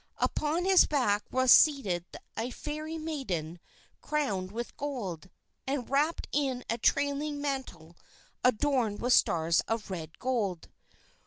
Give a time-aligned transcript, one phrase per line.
[0.17, 2.05] Upon his back was seated
[2.35, 3.59] a Fairy Maiden
[4.01, 5.29] crowned with gold,
[5.67, 7.95] and wrapped in a trailing mantle
[8.43, 10.69] adorned with stars of red gold.